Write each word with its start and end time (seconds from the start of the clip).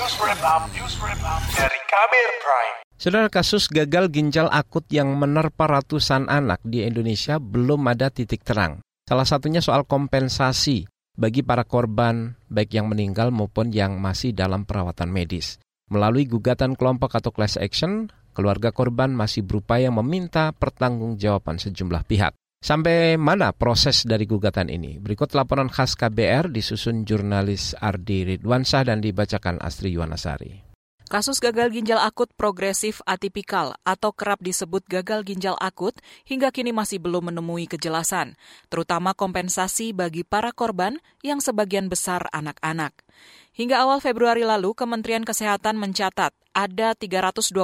News 0.00 0.16
Wrap 0.16 0.40
Up, 0.40 0.64
News 0.72 0.96
Wrap 0.96 1.20
Up 1.20 1.44
dari 1.60 1.76
Kabir 1.84 2.28
Prime. 2.40 2.76
Saudara 2.96 3.28
kasus 3.28 3.68
gagal 3.68 4.08
ginjal 4.08 4.48
akut 4.48 4.88
yang 4.88 5.12
menerpa 5.12 5.68
ratusan 5.68 6.24
anak 6.24 6.64
di 6.64 6.88
Indonesia 6.88 7.36
belum 7.36 7.84
ada 7.84 8.08
titik 8.08 8.40
terang. 8.40 8.80
Salah 9.04 9.28
satunya 9.28 9.60
soal 9.60 9.84
kompensasi 9.84 10.88
bagi 11.20 11.44
para 11.44 11.68
korban 11.68 12.32
baik 12.48 12.80
yang 12.80 12.88
meninggal 12.88 13.28
maupun 13.28 13.76
yang 13.76 14.00
masih 14.00 14.32
dalam 14.32 14.64
perawatan 14.64 15.12
medis. 15.12 15.60
Melalui 15.92 16.24
gugatan 16.24 16.80
kelompok 16.80 17.20
atau 17.20 17.28
class 17.28 17.60
action, 17.60 18.08
keluarga 18.32 18.72
korban 18.72 19.12
masih 19.12 19.44
berupaya 19.44 19.92
meminta 19.92 20.56
pertanggungjawaban 20.56 21.60
sejumlah 21.60 22.08
pihak. 22.08 22.32
Sampai 22.60 23.16
mana 23.16 23.56
proses 23.56 24.04
dari 24.04 24.28
gugatan 24.28 24.68
ini? 24.68 25.00
Berikut 25.00 25.32
laporan 25.32 25.72
khas 25.72 25.96
KBR 25.96 26.52
disusun 26.52 27.08
jurnalis 27.08 27.72
Ardi 27.72 28.36
Ridwansyah 28.36 28.84
dan 28.84 29.00
dibacakan 29.00 29.56
Astri 29.64 29.96
Yuwanasari. 29.96 30.68
Kasus 31.10 31.40
gagal 31.42 31.74
ginjal 31.74 31.98
akut 31.98 32.30
progresif 32.36 33.02
atipikal 33.02 33.74
atau 33.82 34.14
kerap 34.14 34.44
disebut 34.44 34.84
gagal 34.86 35.26
ginjal 35.26 35.56
akut 35.58 35.96
hingga 36.28 36.54
kini 36.54 36.70
masih 36.70 37.02
belum 37.02 37.32
menemui 37.32 37.66
kejelasan, 37.66 38.38
terutama 38.68 39.16
kompensasi 39.16 39.90
bagi 39.90 40.22
para 40.22 40.52
korban 40.54 41.02
yang 41.24 41.42
sebagian 41.42 41.88
besar 41.90 42.28
anak-anak. 42.30 42.94
Hingga 43.56 43.82
awal 43.82 43.98
Februari 43.98 44.46
lalu, 44.46 44.76
Kementerian 44.76 45.26
Kesehatan 45.26 45.80
mencatat 45.82 46.30
ada 46.50 46.98
326 46.98 47.54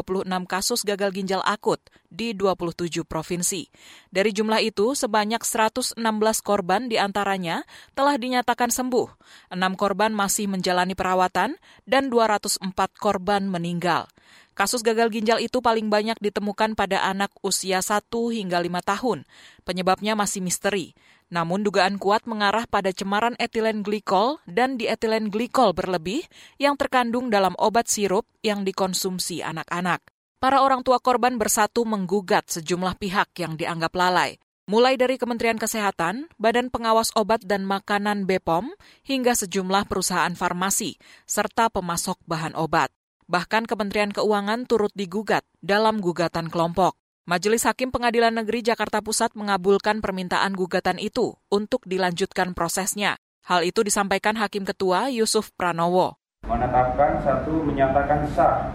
kasus 0.46 0.80
gagal 0.86 1.10
ginjal 1.10 1.42
akut 1.42 1.82
di 2.06 2.32
27 2.32 3.02
provinsi. 3.02 3.68
Dari 4.08 4.30
jumlah 4.30 4.62
itu, 4.62 4.94
sebanyak 4.94 5.42
116 5.42 5.98
korban 6.40 6.86
di 6.86 6.96
antaranya 6.96 7.66
telah 7.98 8.14
dinyatakan 8.14 8.70
sembuh, 8.70 9.08
6 9.52 9.74
korban 9.74 10.14
masih 10.14 10.46
menjalani 10.46 10.94
perawatan, 10.94 11.58
dan 11.84 12.08
204 12.08 12.62
korban 12.96 13.44
meninggal. 13.50 14.06
Kasus 14.56 14.80
gagal 14.80 15.12
ginjal 15.12 15.36
itu 15.36 15.60
paling 15.60 15.92
banyak 15.92 16.16
ditemukan 16.16 16.72
pada 16.72 17.04
anak 17.04 17.28
usia 17.44 17.84
1 17.84 18.08
hingga 18.32 18.56
5 18.56 18.80
tahun. 18.88 19.28
Penyebabnya 19.68 20.16
masih 20.16 20.40
misteri. 20.40 20.96
Namun 21.28 21.60
dugaan 21.60 22.00
kuat 22.00 22.24
mengarah 22.24 22.64
pada 22.64 22.88
cemaran 22.88 23.36
etilen 23.36 23.84
glikol 23.84 24.40
dan 24.48 24.80
dietilen 24.80 25.28
glikol 25.28 25.76
berlebih 25.76 26.24
yang 26.56 26.80
terkandung 26.80 27.28
dalam 27.28 27.52
obat 27.60 27.84
sirup 27.92 28.24
yang 28.40 28.64
dikonsumsi 28.64 29.44
anak-anak. 29.44 30.00
Para 30.40 30.64
orang 30.64 30.80
tua 30.80 31.04
korban 31.04 31.36
bersatu 31.36 31.84
menggugat 31.84 32.48
sejumlah 32.48 32.96
pihak 32.96 33.36
yang 33.36 33.60
dianggap 33.60 33.92
lalai, 33.92 34.40
mulai 34.64 34.96
dari 34.96 35.20
Kementerian 35.20 35.60
Kesehatan, 35.60 36.32
Badan 36.40 36.72
Pengawas 36.72 37.12
Obat 37.12 37.44
dan 37.44 37.68
Makanan 37.68 38.24
BPOM, 38.24 38.72
hingga 39.04 39.36
sejumlah 39.36 39.84
perusahaan 39.84 40.32
farmasi, 40.32 40.96
serta 41.28 41.68
pemasok 41.68 42.16
bahan 42.24 42.56
obat. 42.56 42.88
Bahkan 43.26 43.66
Kementerian 43.66 44.14
Keuangan 44.14 44.70
turut 44.70 44.94
digugat 44.94 45.42
dalam 45.58 45.98
gugatan 45.98 46.46
kelompok. 46.46 46.94
Majelis 47.26 47.66
Hakim 47.66 47.90
Pengadilan 47.90 48.30
Negeri 48.30 48.62
Jakarta 48.62 49.02
Pusat 49.02 49.34
mengabulkan 49.34 49.98
permintaan 49.98 50.54
gugatan 50.54 51.02
itu 51.02 51.34
untuk 51.50 51.82
dilanjutkan 51.90 52.54
prosesnya. 52.54 53.18
Hal 53.42 53.66
itu 53.66 53.82
disampaikan 53.82 54.38
Hakim 54.38 54.62
Ketua 54.62 55.10
Yusuf 55.10 55.50
Pranowo. 55.58 56.22
Menetapkan 56.46 57.18
satu 57.26 57.66
menyatakan 57.66 58.30
sah 58.30 58.70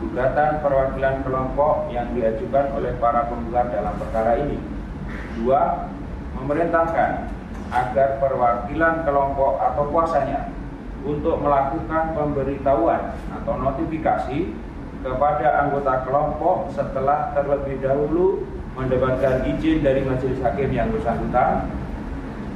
gugatan 0.00 0.64
perwakilan 0.64 1.20
kelompok 1.20 1.92
yang 1.92 2.08
diajukan 2.16 2.72
oleh 2.72 2.96
para 2.96 3.28
penggugat 3.28 3.68
dalam 3.68 4.00
perkara 4.00 4.40
ini. 4.40 4.56
Dua, 5.36 5.92
memerintahkan 6.40 7.10
agar 7.68 8.16
perwakilan 8.16 9.04
kelompok 9.04 9.60
atau 9.60 9.84
kuasanya 9.92 10.48
untuk 11.04 11.40
melakukan 11.40 12.12
pemberitahuan 12.12 13.16
atau 13.32 13.54
notifikasi 13.56 14.38
kepada 15.00 15.64
anggota 15.64 16.04
kelompok 16.04 16.68
setelah 16.76 17.32
terlebih 17.32 17.80
dahulu 17.80 18.44
mendapatkan 18.76 19.48
izin 19.48 19.80
dari 19.80 20.04
majelis 20.04 20.40
hakim 20.44 20.70
yang 20.70 20.92
bersangkutan. 20.92 21.64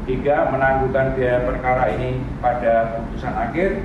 Tiga, 0.05 0.53
menangguhkan 0.53 1.17
biaya 1.17 1.41
perkara 1.49 1.89
ini 1.97 2.21
pada 2.45 3.01
putusan 3.01 3.33
akhir. 3.33 3.81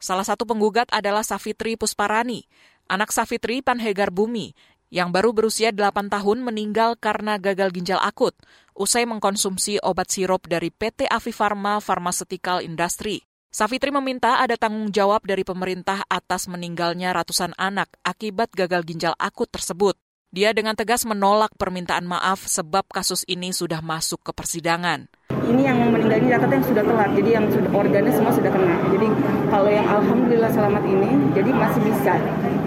Salah 0.00 0.24
satu 0.24 0.48
penggugat 0.48 0.88
adalah 0.88 1.20
Safitri 1.20 1.76
Pusparani, 1.76 2.48
anak 2.88 3.12
Safitri 3.12 3.60
Panhegar 3.60 4.08
Bumi, 4.08 4.56
yang 4.88 5.12
baru 5.12 5.36
berusia 5.36 5.68
8 5.68 6.08
tahun 6.08 6.40
meninggal 6.40 6.96
karena 6.96 7.36
gagal 7.36 7.76
ginjal 7.76 8.00
akut 8.00 8.32
usai 8.72 9.04
mengkonsumsi 9.04 9.76
obat 9.84 10.08
sirup 10.08 10.48
dari 10.48 10.72
PT 10.72 11.04
Avifarma 11.10 11.84
Pharmaceutical 11.84 12.64
Industry. 12.64 13.20
Safitri 13.48 13.88
meminta 13.88 14.44
ada 14.44 14.60
tanggung 14.60 14.92
jawab 14.92 15.24
dari 15.24 15.40
pemerintah 15.40 16.04
atas 16.12 16.52
meninggalnya 16.52 17.16
ratusan 17.16 17.56
anak 17.56 17.88
akibat 18.04 18.52
gagal 18.52 18.84
ginjal 18.84 19.16
akut 19.16 19.48
tersebut. 19.48 19.96
Dia 20.28 20.52
dengan 20.52 20.76
tegas 20.76 21.08
menolak 21.08 21.56
permintaan 21.56 22.04
maaf 22.04 22.44
sebab 22.44 22.84
kasus 22.92 23.24
ini 23.24 23.48
sudah 23.56 23.80
masuk 23.80 24.20
ke 24.20 24.36
persidangan. 24.36 25.08
Ini 25.48 25.62
yang 25.64 25.78
meninggal 25.88 26.20
ini 26.20 26.28
data 26.28 26.44
yang 26.44 26.66
sudah 26.68 26.84
telat, 26.84 27.10
jadi 27.16 27.30
yang 27.40 27.48
sudah 27.48 27.70
organnya 27.72 28.12
semua 28.12 28.32
sudah 28.36 28.52
kena. 28.52 28.76
Jadi 28.92 29.08
kalau 29.48 29.70
yang 29.72 29.86
alhamdulillah 29.88 30.50
selamat 30.52 30.84
ini, 30.84 31.10
jadi 31.32 31.50
masih 31.56 31.80
bisa. 31.88 32.14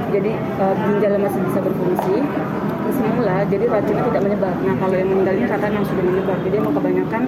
Jadi 0.09 0.31
uh, 0.57 0.73
ginjalnya 0.75 1.21
masih 1.29 1.39
bisa 1.45 1.59
berfungsi, 1.61 2.15
semula 2.91 3.35
jadi 3.47 3.65
racunnya 3.69 4.03
tidak 4.11 4.21
menyebar. 4.25 4.53
Nah 4.65 4.75
kalau 4.81 4.95
yang 4.97 5.09
meninggal 5.13 5.35
ini 5.37 5.47
katanya 5.47 5.75
yang 5.77 5.87
sudah 5.87 6.03
menyebar, 6.03 6.37
jadi 6.41 6.55
emang 6.57 6.73
kebanyakan 6.75 7.21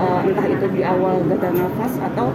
uh, 0.00 0.20
entah 0.24 0.46
itu 0.48 0.66
di 0.72 0.80
awal 0.82 1.14
gagal 1.28 1.52
nafas 1.52 1.92
atau 2.00 2.26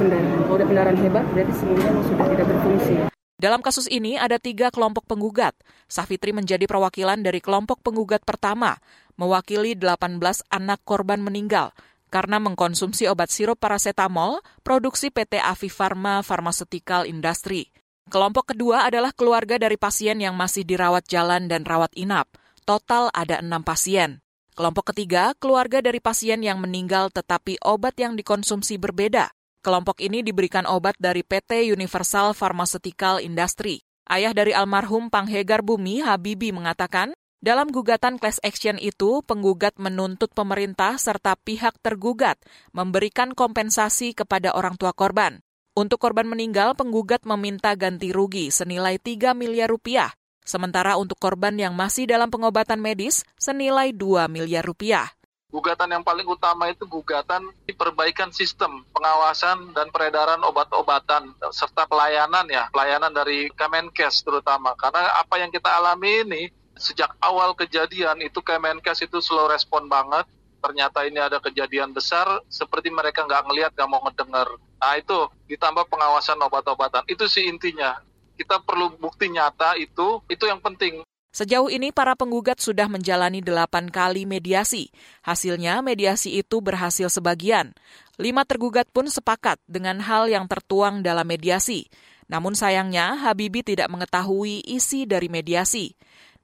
pendarahan. 0.00 0.40
Kalau 0.40 0.54
udah 0.56 0.66
pendarahan 0.66 0.98
hebat 1.04 1.24
berarti 1.36 1.52
semuanya 1.52 1.90
sudah 2.04 2.26
tidak 2.32 2.46
berfungsi. 2.48 2.94
Dalam 3.36 3.60
kasus 3.60 3.84
ini 3.92 4.16
ada 4.16 4.40
tiga 4.40 4.72
kelompok 4.72 5.04
penggugat. 5.04 5.52
Safitri 5.92 6.32
menjadi 6.32 6.64
perwakilan 6.64 7.20
dari 7.20 7.44
kelompok 7.44 7.84
penggugat 7.84 8.24
pertama, 8.24 8.80
mewakili 9.16 9.76
18 9.76 10.20
anak 10.48 10.80
korban 10.84 11.20
meninggal 11.20 11.72
karena 12.08 12.38
mengkonsumsi 12.38 13.10
obat 13.10 13.28
sirup 13.28 13.58
paracetamol 13.58 14.40
produksi 14.62 15.10
PT 15.10 15.42
Avifarma 15.42 16.22
Pharmaceutical 16.22 17.04
Industry. 17.04 17.68
Kelompok 18.06 18.54
kedua 18.54 18.86
adalah 18.86 19.10
keluarga 19.10 19.58
dari 19.58 19.74
pasien 19.74 20.22
yang 20.22 20.38
masih 20.38 20.62
dirawat 20.62 21.10
jalan 21.10 21.50
dan 21.50 21.66
rawat 21.66 21.90
inap. 21.98 22.30
Total 22.62 23.10
ada 23.10 23.42
enam 23.42 23.66
pasien. 23.66 24.22
Kelompok 24.56 24.94
ketiga, 24.94 25.34
keluarga 25.36 25.82
dari 25.84 25.98
pasien 25.98 26.40
yang 26.40 26.62
meninggal 26.62 27.10
tetapi 27.12 27.60
obat 27.60 27.98
yang 27.98 28.14
dikonsumsi 28.14 28.78
berbeda. 28.78 29.34
Kelompok 29.60 29.98
ini 29.98 30.22
diberikan 30.22 30.62
obat 30.64 30.94
dari 31.02 31.26
PT 31.26 31.66
Universal 31.74 32.32
Pharmaceutical 32.32 33.18
Industry. 33.18 33.82
Ayah 34.06 34.30
dari 34.30 34.54
almarhum 34.54 35.10
Panghegar 35.10 35.66
Bumi, 35.66 35.98
Habibi, 35.98 36.54
mengatakan, 36.54 37.10
dalam 37.44 37.68
gugatan 37.68 38.16
class 38.16 38.40
action 38.40 38.80
itu, 38.80 39.20
penggugat 39.20 39.76
menuntut 39.76 40.32
pemerintah 40.32 40.96
serta 40.96 41.36
pihak 41.36 41.76
tergugat 41.84 42.40
memberikan 42.72 43.36
kompensasi 43.36 44.16
kepada 44.16 44.56
orang 44.56 44.80
tua 44.80 44.96
korban. 44.96 45.44
Untuk 45.76 46.00
korban 46.00 46.24
meninggal, 46.24 46.72
penggugat 46.72 47.28
meminta 47.28 47.76
ganti 47.76 48.08
rugi 48.08 48.48
senilai 48.48 48.96
3 48.96 49.36
miliar 49.36 49.68
rupiah. 49.68 50.16
Sementara 50.40 50.96
untuk 50.96 51.20
korban 51.20 51.52
yang 51.60 51.76
masih 51.76 52.08
dalam 52.08 52.32
pengobatan 52.32 52.80
medis 52.80 53.28
senilai 53.36 53.92
2 53.92 54.32
miliar 54.32 54.64
rupiah. 54.64 55.12
Gugatan 55.52 55.92
yang 55.92 56.02
paling 56.02 56.24
utama 56.24 56.72
itu 56.72 56.88
gugatan 56.88 57.52
perbaikan 57.76 58.32
sistem 58.32 58.82
pengawasan 58.96 59.76
dan 59.76 59.92
peredaran 59.92 60.40
obat-obatan 60.42 61.36
serta 61.52 61.84
pelayanan 61.84 62.48
ya, 62.48 62.72
pelayanan 62.72 63.12
dari 63.12 63.52
Kemenkes 63.52 64.24
terutama. 64.24 64.72
Karena 64.80 65.20
apa 65.20 65.36
yang 65.36 65.52
kita 65.52 65.68
alami 65.76 66.24
ini 66.24 66.42
sejak 66.76 67.12
awal 67.18 67.56
kejadian 67.56 68.20
itu 68.20 68.38
Kemenkes 68.44 69.02
itu 69.02 69.18
slow 69.24 69.48
respon 69.48 69.88
banget 69.88 70.28
ternyata 70.66 71.06
ini 71.06 71.22
ada 71.22 71.38
kejadian 71.38 71.94
besar, 71.94 72.42
seperti 72.50 72.90
mereka 72.90 73.22
nggak 73.22 73.46
ngelihat, 73.46 73.70
nggak 73.78 73.86
mau 73.86 74.02
ngedengar. 74.02 74.50
Nah 74.82 74.98
itu 74.98 75.30
ditambah 75.46 75.86
pengawasan 75.86 76.42
obat-obatan. 76.42 77.06
Itu 77.06 77.30
sih 77.30 77.46
intinya. 77.46 78.02
Kita 78.34 78.58
perlu 78.60 78.98
bukti 78.98 79.30
nyata 79.30 79.78
itu, 79.78 80.20
itu 80.26 80.44
yang 80.44 80.58
penting. 80.58 81.06
Sejauh 81.30 81.68
ini 81.68 81.92
para 81.92 82.16
penggugat 82.16 82.58
sudah 82.58 82.88
menjalani 82.88 83.44
delapan 83.44 83.92
kali 83.92 84.24
mediasi. 84.24 84.88
Hasilnya 85.22 85.84
mediasi 85.84 86.40
itu 86.40 86.64
berhasil 86.64 87.12
sebagian. 87.12 87.76
Lima 88.16 88.42
tergugat 88.48 88.88
pun 88.88 89.04
sepakat 89.06 89.60
dengan 89.68 90.00
hal 90.00 90.32
yang 90.32 90.48
tertuang 90.48 91.04
dalam 91.04 91.28
mediasi. 91.28 91.92
Namun 92.26 92.56
sayangnya 92.56 93.20
Habibi 93.20 93.60
tidak 93.62 93.92
mengetahui 93.92 94.64
isi 94.64 95.04
dari 95.04 95.28
mediasi. 95.28 95.92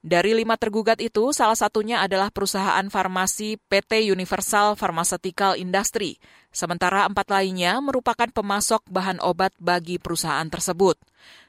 Dari 0.02 0.34
lima 0.34 0.58
tergugat 0.58 0.98
itu, 0.98 1.30
salah 1.30 1.54
satunya 1.54 2.02
adalah 2.02 2.34
perusahaan 2.34 2.82
farmasi 2.90 3.54
PT 3.70 4.10
Universal 4.10 4.74
Pharmaceutical 4.74 5.54
Industry, 5.54 6.18
sementara 6.50 7.06
empat 7.06 7.30
lainnya 7.30 7.78
merupakan 7.78 8.26
pemasok 8.26 8.82
bahan 8.90 9.22
obat 9.22 9.54
bagi 9.62 10.02
perusahaan 10.02 10.50
tersebut. 10.50 10.98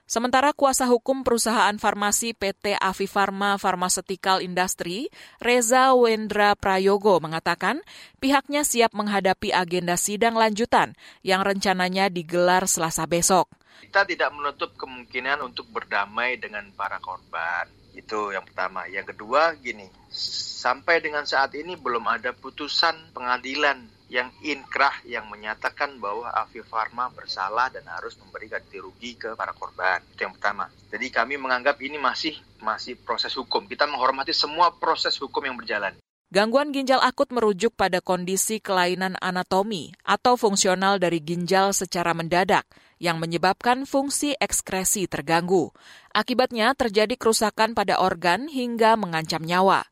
Sementara 0.06 0.54
kuasa 0.54 0.86
hukum 0.86 1.26
perusahaan 1.26 1.74
farmasi 1.82 2.38
PT 2.38 2.78
Avifarma 2.78 3.58
Pharmaceutical 3.58 4.38
Industry, 4.46 5.10
Reza 5.42 5.98
Wendra 5.98 6.54
Prayogo 6.54 7.18
mengatakan 7.18 7.82
pihaknya 8.22 8.62
siap 8.62 8.94
menghadapi 8.94 9.50
agenda 9.50 9.98
sidang 9.98 10.38
lanjutan 10.38 10.94
yang 11.26 11.42
rencananya 11.42 12.14
digelar 12.14 12.70
Selasa 12.70 13.10
besok. 13.10 13.50
Kita 13.82 14.06
tidak 14.06 14.30
menutup 14.30 14.78
kemungkinan 14.78 15.42
untuk 15.42 15.74
berdamai 15.74 16.38
dengan 16.38 16.70
para 16.78 17.02
korban. 17.02 17.83
Itu 17.94 18.34
yang 18.34 18.44
pertama. 18.44 18.90
Yang 18.90 19.14
kedua 19.14 19.54
gini, 19.58 19.86
sampai 20.14 21.00
dengan 21.00 21.24
saat 21.24 21.54
ini 21.54 21.78
belum 21.78 22.04
ada 22.10 22.34
putusan 22.34 23.14
pengadilan 23.14 23.86
yang 24.14 24.30
inkrah 24.46 24.94
yang 25.10 25.26
menyatakan 25.26 25.98
bahwa 25.98 26.30
Avi 26.30 26.62
Farma 26.62 27.10
bersalah 27.10 27.74
dan 27.74 27.82
harus 27.90 28.14
memberi 28.22 28.46
ganti 28.46 28.78
rugi 28.78 29.18
ke 29.18 29.34
para 29.34 29.58
korban. 29.58 30.06
Itu 30.14 30.30
yang 30.30 30.38
pertama. 30.38 30.70
Jadi 30.94 31.10
kami 31.10 31.42
menganggap 31.42 31.82
ini 31.82 31.98
masih 31.98 32.38
masih 32.62 32.94
proses 32.94 33.34
hukum. 33.34 33.66
Kita 33.66 33.90
menghormati 33.90 34.30
semua 34.30 34.70
proses 34.70 35.18
hukum 35.18 35.42
yang 35.42 35.58
berjalan. 35.58 35.98
Gangguan 36.34 36.74
ginjal 36.74 36.98
akut 36.98 37.30
merujuk 37.30 37.78
pada 37.78 38.02
kondisi 38.02 38.58
kelainan 38.58 39.14
anatomi 39.22 39.94
atau 40.02 40.34
fungsional 40.34 40.98
dari 40.98 41.22
ginjal 41.22 41.78
secara 41.78 42.14
mendadak 42.18 42.66
yang 43.04 43.20
menyebabkan 43.20 43.84
fungsi 43.84 44.40
ekskresi 44.40 45.12
terganggu. 45.12 45.76
Akibatnya 46.16 46.72
terjadi 46.72 47.20
kerusakan 47.20 47.76
pada 47.76 48.00
organ 48.00 48.48
hingga 48.48 48.96
mengancam 48.96 49.44
nyawa. 49.44 49.84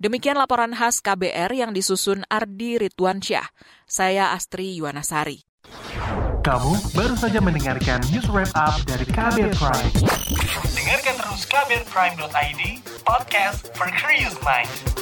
Demikian 0.00 0.40
laporan 0.40 0.72
khas 0.72 1.04
KBR 1.04 1.52
yang 1.52 1.76
disusun 1.76 2.24
Ardi 2.32 2.80
Ridwansyah. 2.80 3.52
Saya 3.84 4.32
Astri 4.32 4.80
Yuwanasari. 4.80 5.44
Kamu 6.44 6.76
baru 6.92 7.16
saja 7.16 7.40
mendengarkan 7.40 8.04
news 8.12 8.28
wrap 8.28 8.52
up 8.52 8.76
dari 8.84 9.04
KBR 9.08 9.56
Prime. 9.56 9.92
Dengarkan 10.76 11.14
terus 11.20 11.42
kbrprime.id, 11.48 12.62
podcast 13.00 13.72
for 13.72 13.88
curious 13.96 14.36
mind. 14.44 14.93